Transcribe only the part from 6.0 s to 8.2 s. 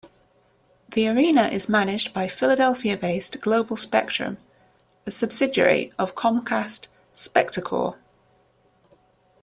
Comcast Spectacor.